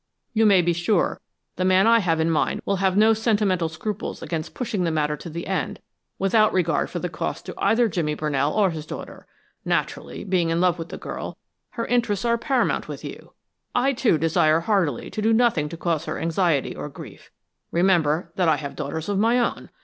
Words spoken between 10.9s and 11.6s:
girl,